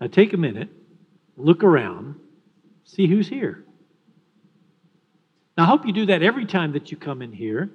[0.00, 0.70] Now take a minute,
[1.36, 2.16] look around,
[2.84, 3.64] see who's here.
[5.56, 7.70] Now, I hope you do that every time that you come in here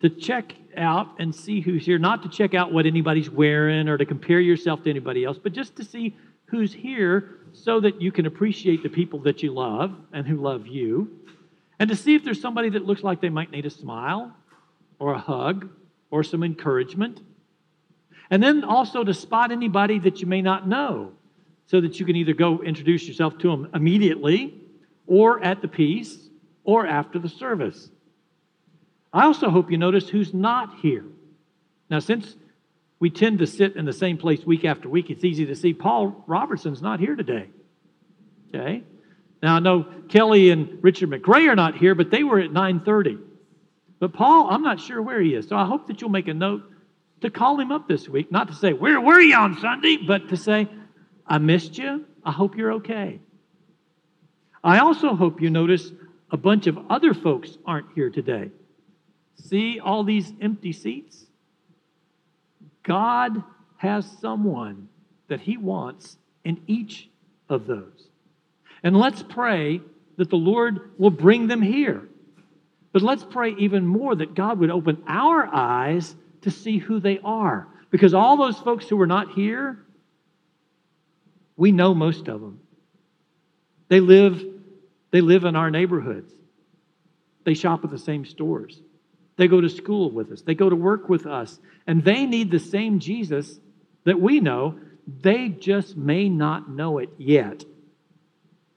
[0.00, 3.98] to check out and see who's here, not to check out what anybody's wearing or
[3.98, 8.10] to compare yourself to anybody else, but just to see who's here so that you
[8.10, 11.10] can appreciate the people that you love and who love you,
[11.78, 14.34] and to see if there's somebody that looks like they might need a smile
[14.98, 15.68] or a hug
[16.10, 17.20] or some encouragement.
[18.30, 21.12] And then also to spot anybody that you may not know
[21.68, 24.54] so that you can either go introduce yourself to them immediately
[25.06, 26.28] or at the peace
[26.64, 27.90] or after the service.
[29.12, 31.04] I also hope you notice who's not here.
[31.90, 32.36] Now, since
[32.98, 35.74] we tend to sit in the same place week after week, it's easy to see
[35.74, 37.48] Paul Robertson's not here today.
[38.48, 38.82] Okay?
[39.42, 43.18] Now I know Kelly and Richard McRae are not here, but they were at 9:30.
[44.00, 45.48] But Paul, I'm not sure where he is.
[45.48, 46.62] So I hope that you'll make a note
[47.20, 49.98] to call him up this week, not to say, Where were you on Sunday?
[49.98, 50.68] but to say,
[51.28, 52.04] I missed you.
[52.24, 53.20] I hope you're okay.
[54.64, 55.92] I also hope you notice
[56.30, 58.50] a bunch of other folks aren't here today.
[59.36, 61.26] See all these empty seats?
[62.82, 63.42] God
[63.76, 64.88] has someone
[65.28, 67.08] that He wants in each
[67.48, 68.08] of those.
[68.82, 69.80] And let's pray
[70.16, 72.08] that the Lord will bring them here.
[72.92, 77.20] But let's pray even more that God would open our eyes to see who they
[77.22, 77.68] are.
[77.90, 79.84] Because all those folks who are not here,
[81.58, 82.60] we know most of them.
[83.88, 84.42] They live,
[85.10, 86.32] they live in our neighborhoods.
[87.44, 88.80] They shop at the same stores.
[89.36, 90.40] They go to school with us.
[90.42, 91.58] They go to work with us.
[91.86, 93.58] And they need the same Jesus
[94.04, 94.78] that we know.
[95.20, 97.64] They just may not know it yet.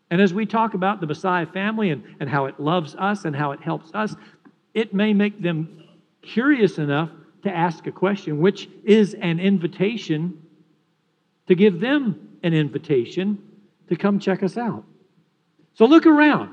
[0.10, 3.36] And as we talk about the Messiah family and, and how it loves us and
[3.36, 4.16] how it helps us,
[4.74, 5.84] it may make them
[6.24, 7.12] curious enough
[7.44, 10.42] to ask a question, which is an invitation
[11.48, 13.42] to give them an invitation
[13.90, 14.84] to come check us out.
[15.74, 16.50] So look around.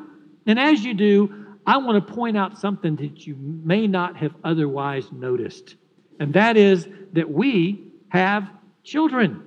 [0.46, 4.34] And as you do, I want to point out something that you may not have
[4.42, 5.76] otherwise noticed.
[6.18, 8.50] And that is that we have
[8.84, 9.42] children.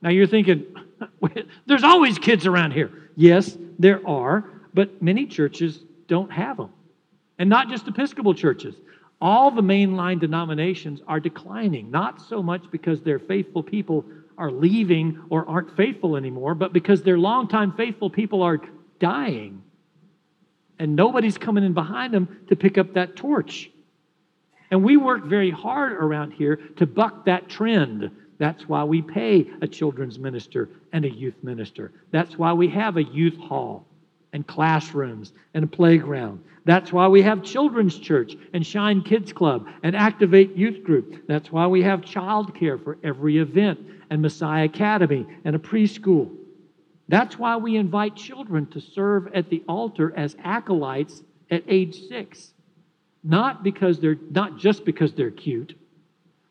[0.00, 0.64] Now you're thinking,
[1.66, 2.90] there's always kids around here.
[3.16, 6.70] Yes, there are, but many churches don't have them.
[7.38, 8.76] And not just Episcopal churches.
[9.20, 14.04] All the mainline denominations are declining, not so much because they're faithful people
[14.38, 18.60] are leaving or aren't faithful anymore, but because their longtime faithful people are
[18.98, 19.62] dying.
[20.78, 23.70] And nobody's coming in behind them to pick up that torch.
[24.70, 29.46] And we work very hard around here to buck that trend that's why we pay
[29.62, 31.92] a children's minister and a youth minister.
[32.10, 33.86] That's why we have a youth hall
[34.32, 36.42] and classrooms and a playground.
[36.64, 41.26] That's why we have children's church and Shine Kids Club and Activate Youth Group.
[41.28, 43.78] That's why we have childcare for every event
[44.14, 46.30] and Messiah Academy and a preschool.
[47.08, 52.54] That's why we invite children to serve at the altar as acolytes at age 6.
[53.24, 55.76] Not because they're not just because they're cute,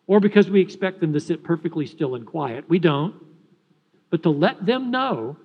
[0.08, 2.66] or because we expect them to sit perfectly still and quiet.
[2.68, 3.16] We don't.
[4.10, 5.38] But to let them know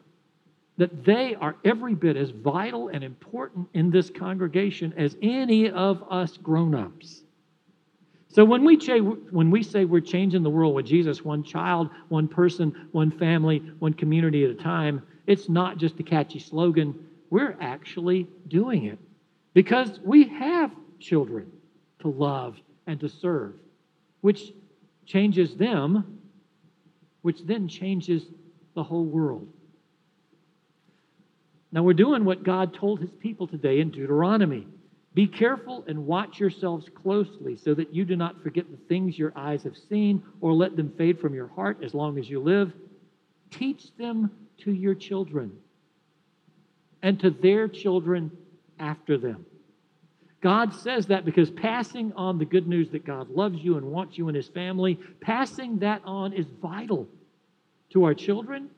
[0.77, 6.03] that they are every bit as vital and important in this congregation as any of
[6.11, 7.23] us grown ups.
[8.29, 9.01] So when we, ch-
[9.31, 13.59] when we say we're changing the world with Jesus, one child, one person, one family,
[13.79, 17.07] one community at a time, it's not just a catchy slogan.
[17.31, 18.99] We're actually doing it
[19.55, 21.51] because we have children
[22.01, 22.57] to love
[22.87, 23.55] and to serve
[24.21, 24.53] which
[25.07, 26.19] changes them,
[27.23, 28.25] which then changes
[28.75, 29.49] the whole world.
[31.71, 34.67] Now, we're doing what God told his people today in Deuteronomy.
[35.15, 39.33] Be careful and watch yourselves closely so that you do not forget the things your
[39.35, 42.73] eyes have seen or let them fade from your heart as long as you live.
[43.51, 45.53] Teach them to your children
[47.03, 48.31] and to their children
[48.79, 49.47] after them.
[50.41, 54.17] God says that because passing on the good news that God loves you and wants
[54.17, 57.09] you in His family, passing that on is vital
[57.91, 58.71] to our children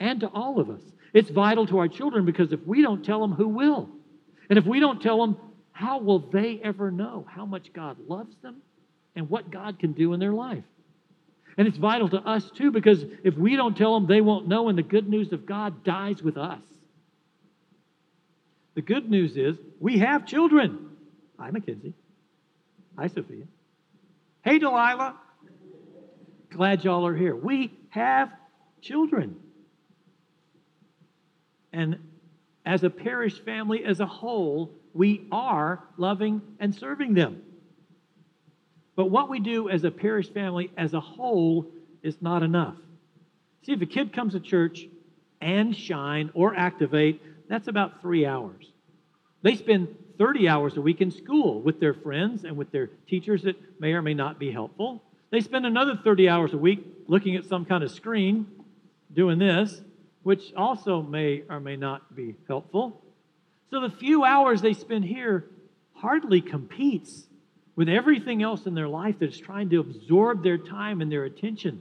[0.00, 0.82] and to all of us.
[1.12, 3.88] It's vital to our children because if we don't tell them, who will?
[4.48, 5.36] And if we don't tell them,
[5.80, 8.56] how will they ever know how much God loves them
[9.16, 10.62] and what God can do in their life?
[11.56, 14.68] And it's vital to us too because if we don't tell them, they won't know,
[14.68, 16.60] and the good news of God dies with us.
[18.74, 20.90] The good news is we have children.
[21.38, 21.94] Hi, Mackenzie.
[22.98, 23.46] Hi, Sophia.
[24.44, 25.16] Hey, Delilah.
[26.50, 27.34] Glad y'all are here.
[27.34, 28.30] We have
[28.82, 29.36] children.
[31.72, 31.96] And
[32.66, 37.42] as a parish family as a whole, we are loving and serving them.
[38.96, 41.66] But what we do as a parish family as a whole
[42.02, 42.76] is not enough.
[43.64, 44.86] See, if a kid comes to church
[45.40, 48.70] and shine or activate, that's about three hours.
[49.42, 49.88] They spend
[50.18, 53.92] 30 hours a week in school with their friends and with their teachers that may
[53.92, 55.02] or may not be helpful.
[55.30, 58.46] They spend another 30 hours a week looking at some kind of screen
[59.12, 59.80] doing this,
[60.22, 63.02] which also may or may not be helpful.
[63.70, 65.48] So the few hours they spend here
[65.94, 67.26] hardly competes
[67.76, 71.80] with everything else in their life that's trying to absorb their time and their attention.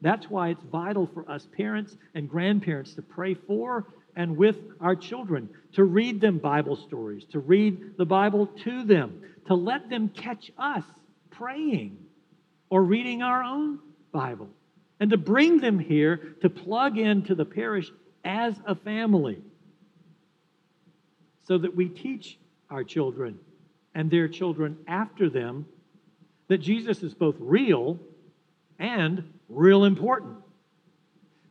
[0.00, 4.96] That's why it's vital for us parents and grandparents to pray for and with our
[4.96, 10.08] children, to read them Bible stories, to read the Bible to them, to let them
[10.08, 10.84] catch us
[11.30, 11.98] praying
[12.70, 13.78] or reading our own
[14.12, 14.48] Bible,
[15.00, 17.90] and to bring them here to plug into the parish
[18.24, 19.42] as a family
[21.48, 22.38] so that we teach
[22.70, 23.38] our children
[23.94, 25.64] and their children after them
[26.48, 27.98] that Jesus is both real
[28.78, 30.36] and real important.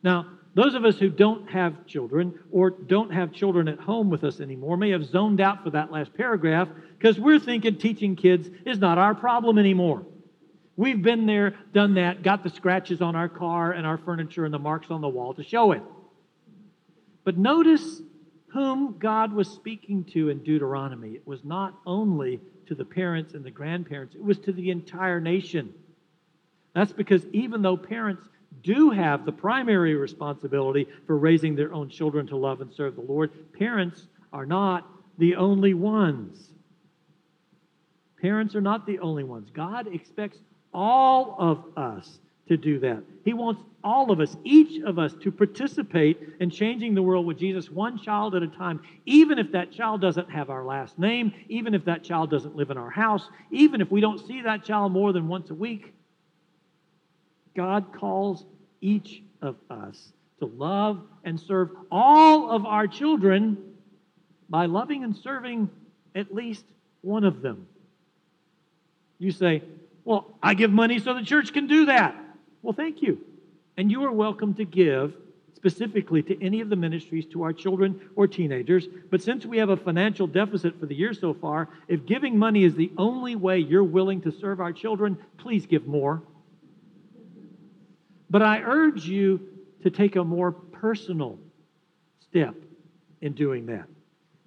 [0.03, 4.23] Now, those of us who don't have children or don't have children at home with
[4.23, 8.49] us anymore may have zoned out for that last paragraph because we're thinking teaching kids
[8.65, 10.05] is not our problem anymore.
[10.75, 14.53] We've been there, done that, got the scratches on our car and our furniture and
[14.53, 15.81] the marks on the wall to show it.
[17.23, 18.01] But notice
[18.57, 21.11] whom God was speaking to in Deuteronomy.
[21.11, 25.19] It was not only to the parents and the grandparents, it was to the entire
[25.19, 25.71] nation.
[26.73, 28.27] That's because even though parents
[28.63, 33.01] do have the primary responsibility for raising their own children to love and serve the
[33.01, 34.89] Lord, parents are not
[35.19, 36.49] the only ones.
[38.19, 39.51] Parents are not the only ones.
[39.53, 40.39] God expects
[40.73, 43.03] all of us to do that.
[43.23, 47.37] He wants all of us, each of us, to participate in changing the world with
[47.37, 51.33] Jesus one child at a time, even if that child doesn't have our last name,
[51.49, 54.63] even if that child doesn't live in our house, even if we don't see that
[54.63, 55.93] child more than once a week.
[57.55, 58.45] God calls
[58.81, 63.57] each of us to love and serve all of our children
[64.49, 65.69] by loving and serving
[66.15, 66.65] at least
[67.01, 67.67] one of them.
[69.19, 69.63] You say,
[70.05, 72.15] Well, I give money so the church can do that.
[72.61, 73.19] Well, thank you.
[73.77, 75.13] And you are welcome to give
[75.55, 78.87] specifically to any of the ministries to our children or teenagers.
[79.09, 82.63] But since we have a financial deficit for the year so far, if giving money
[82.63, 86.21] is the only way you're willing to serve our children, please give more.
[88.29, 89.39] But I urge you
[89.83, 91.39] to take a more personal
[92.19, 92.55] step
[93.21, 93.87] in doing that.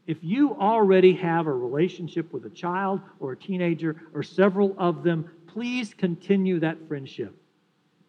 [0.07, 5.03] If you already have a relationship with a child or a teenager or several of
[5.03, 7.40] them, please continue that friendship.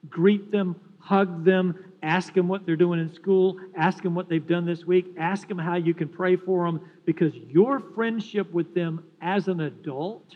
[0.09, 4.47] Greet them, hug them, ask them what they're doing in school, ask them what they've
[4.47, 8.73] done this week, ask them how you can pray for them, because your friendship with
[8.73, 10.35] them as an adult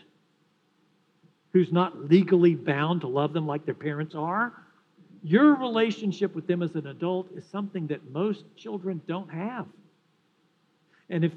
[1.52, 4.52] who's not legally bound to love them like their parents are,
[5.22, 9.66] your relationship with them as an adult is something that most children don't have.
[11.10, 11.32] And if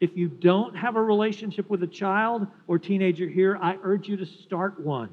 [0.00, 4.16] if you don't have a relationship with a child or teenager here, I urge you
[4.18, 5.08] to start one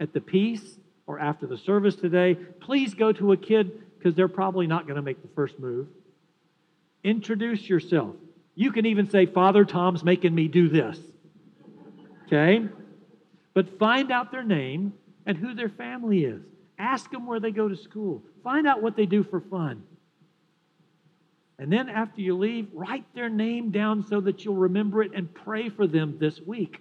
[0.00, 0.78] at the peace
[1.08, 2.34] or after the service today.
[2.60, 5.88] Please go to a kid because they're probably not going to make the first move.
[7.02, 8.14] Introduce yourself.
[8.54, 10.98] You can even say, Father Tom's making me do this.
[12.26, 12.68] Okay?
[13.54, 14.92] But find out their name
[15.26, 16.42] and who their family is.
[16.78, 18.22] Ask them where they go to school.
[18.44, 19.82] Find out what they do for fun.
[21.58, 25.32] And then after you leave, write their name down so that you'll remember it and
[25.32, 26.80] pray for them this week.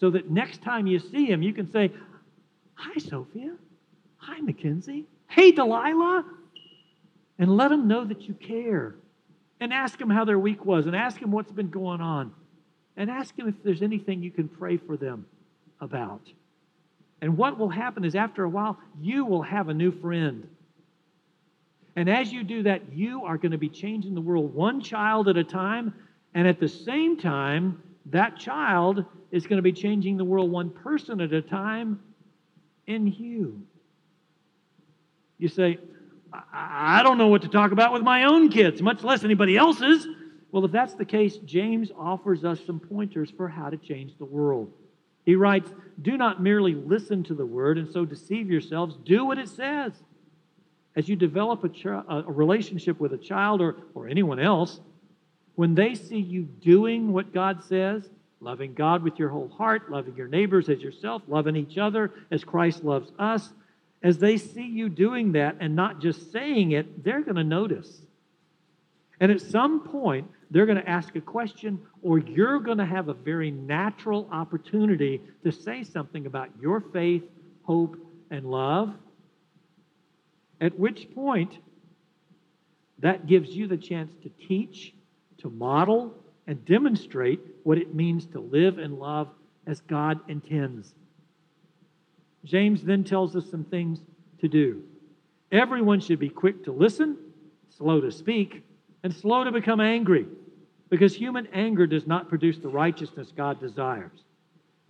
[0.00, 1.92] So that next time you see them, you can say,
[2.82, 3.54] Hi, Sophia.
[4.16, 5.06] Hi, Mackenzie.
[5.28, 6.24] Hey, Delilah.
[7.38, 8.96] And let them know that you care.
[9.60, 10.86] And ask them how their week was.
[10.86, 12.32] And ask them what's been going on.
[12.96, 15.26] And ask them if there's anything you can pray for them
[15.80, 16.22] about.
[17.20, 20.48] And what will happen is after a while, you will have a new friend.
[21.94, 25.28] And as you do that, you are going to be changing the world one child
[25.28, 25.94] at a time.
[26.34, 30.70] And at the same time, that child is going to be changing the world one
[30.70, 32.00] person at a time
[32.86, 33.62] in you.
[35.38, 35.78] You say,
[36.52, 40.06] I don't know what to talk about with my own kids, much less anybody else's.
[40.50, 44.24] Well, if that's the case, James offers us some pointers for how to change the
[44.24, 44.72] world.
[45.24, 45.70] He writes,
[46.00, 48.96] Do not merely listen to the word and so deceive yourselves.
[49.04, 49.92] Do what it says.
[50.94, 54.80] As you develop a, ch- a relationship with a child or, or anyone else,
[55.54, 58.08] when they see you doing what God says,
[58.42, 62.44] loving God with your whole heart, loving your neighbors as yourself, loving each other as
[62.44, 63.52] Christ loves us,
[64.02, 68.02] as they see you doing that and not just saying it, they're going to notice.
[69.20, 73.08] And at some point, they're going to ask a question, or you're going to have
[73.08, 77.22] a very natural opportunity to say something about your faith,
[77.62, 77.96] hope,
[78.30, 78.92] and love.
[80.60, 81.56] At which point,
[82.98, 84.92] that gives you the chance to teach,
[85.38, 89.28] to model, and demonstrate what it means to live and love
[89.66, 90.94] as God intends.
[92.44, 94.00] James then tells us some things
[94.40, 94.82] to do.
[95.52, 97.16] Everyone should be quick to listen,
[97.76, 98.64] slow to speak,
[99.04, 100.26] and slow to become angry,
[100.88, 104.24] because human anger does not produce the righteousness God desires.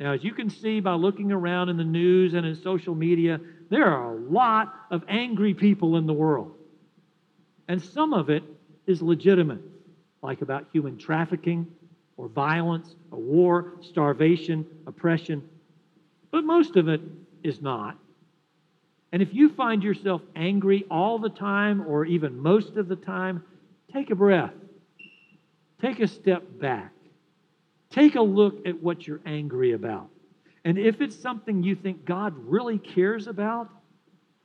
[0.00, 3.40] Now, as you can see by looking around in the news and in social media,
[3.70, 6.54] there are a lot of angry people in the world.
[7.68, 8.42] And some of it
[8.86, 9.60] is legitimate,
[10.22, 11.66] like about human trafficking
[12.16, 15.42] or violence, or war, starvation, oppression.
[16.30, 17.00] But most of it
[17.42, 17.96] is not.
[19.12, 23.42] And if you find yourself angry all the time or even most of the time,
[23.92, 24.52] take a breath.
[25.80, 26.92] Take a step back.
[27.90, 30.08] Take a look at what you're angry about.
[30.64, 33.68] And if it's something you think God really cares about,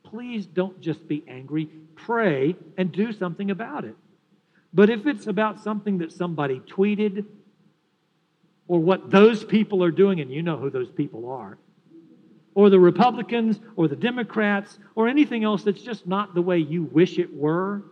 [0.02, 1.70] please don't just be angry.
[1.94, 3.94] Pray and do something about it.
[4.72, 7.24] But if it's about something that somebody tweeted
[8.66, 11.58] or what those people are doing, and you know who those people are,
[12.54, 16.82] or the Republicans or the Democrats or anything else that's just not the way you
[16.82, 17.84] wish it were,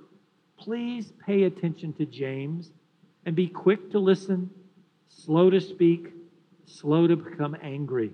[0.59, 2.73] please pay attention to James
[3.25, 4.51] and be quick to listen,
[5.09, 6.13] slow to speak,
[6.67, 8.11] slow to become angry,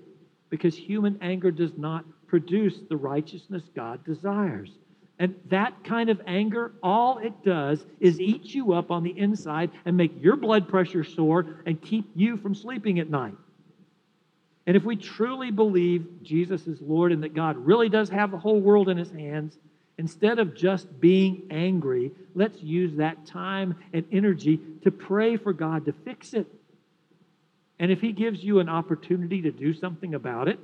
[0.50, 4.71] because human anger does not produce the righteousness God desires.
[5.19, 9.71] And that kind of anger, all it does is eat you up on the inside
[9.85, 13.35] and make your blood pressure soar and keep you from sleeping at night.
[14.66, 18.38] And if we truly believe Jesus is Lord and that God really does have the
[18.38, 19.59] whole world in his hands,
[19.99, 25.85] instead of just being angry, let's use that time and energy to pray for God
[25.87, 26.47] to fix it.
[27.78, 30.59] And if he gives you an opportunity to do something about it,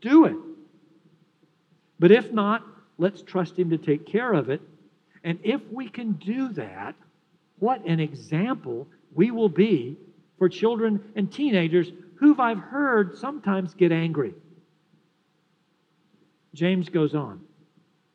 [0.00, 0.36] do it.
[1.98, 2.62] But if not,
[2.98, 4.60] let's trust him to take care of it.
[5.24, 6.94] And if we can do that,
[7.58, 9.96] what an example we will be
[10.38, 14.34] for children and teenagers who I've heard sometimes get angry.
[16.54, 17.40] James goes on.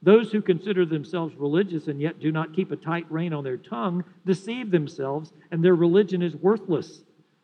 [0.03, 3.57] Those who consider themselves religious and yet do not keep a tight rein on their
[3.57, 7.03] tongue deceive themselves, and their religion is worthless.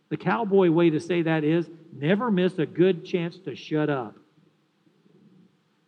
[0.09, 4.15] The cowboy way to say that is never miss a good chance to shut up,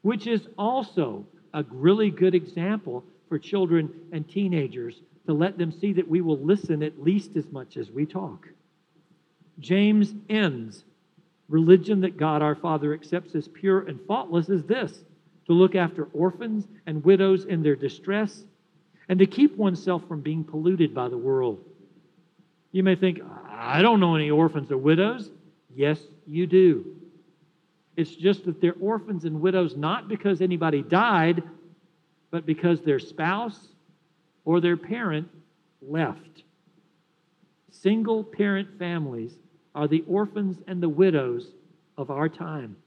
[0.04, 5.94] which is also a really good example for children and teenagers to let them see
[5.94, 8.48] that we will listen at least as much as we talk.
[9.60, 10.84] James ends
[11.50, 15.04] religion that God our Father accepts as pure and faultless is this
[15.48, 18.44] to look after orphans and widows in their distress
[19.10, 21.60] and to keep oneself from being polluted by the world.
[22.72, 25.32] You may think, I don't know any orphans or widows.
[25.76, 26.99] Yes, you do.
[28.00, 31.44] It's just that they're orphans and widows not because anybody died,
[32.32, 33.60] but because their spouse
[34.46, 35.28] or their parent
[35.82, 36.44] left.
[37.72, 39.36] Single parent families
[39.76, 41.52] are the orphans and the widows
[41.98, 42.78] of our time.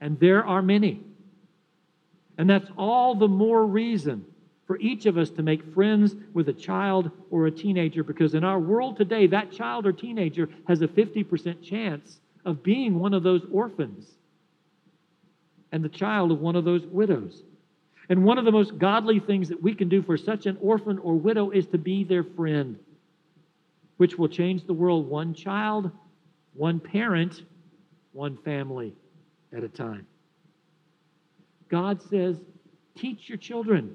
[0.00, 1.00] And there are many.
[2.38, 4.24] And that's all the more reason
[4.68, 8.44] for each of us to make friends with a child or a teenager because in
[8.44, 13.22] our world today, that child or teenager has a 50% chance of being one of
[13.22, 14.06] those orphans
[15.70, 17.42] and the child of one of those widows.
[18.08, 20.98] And one of the most godly things that we can do for such an orphan
[20.98, 22.78] or widow is to be their friend
[23.96, 25.88] which will change the world one child,
[26.54, 27.44] one parent,
[28.12, 28.92] one family
[29.56, 30.06] at a time.
[31.68, 32.36] God says,
[32.96, 33.94] teach your children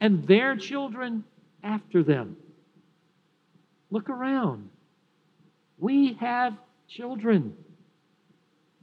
[0.00, 1.22] and their children
[1.62, 2.36] after them.
[3.90, 4.70] Look around.
[5.78, 6.54] We have
[6.88, 7.54] children.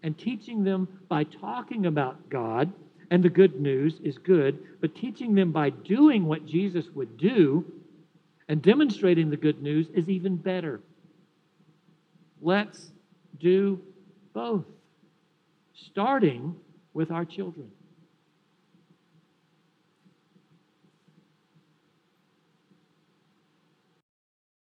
[0.01, 2.71] And teaching them by talking about God
[3.09, 7.65] and the good news is good, but teaching them by doing what Jesus would do
[8.47, 10.81] and demonstrating the good news is even better.
[12.41, 12.91] Let's
[13.39, 13.79] do
[14.33, 14.65] both,
[15.73, 16.55] starting
[16.93, 17.71] with our children.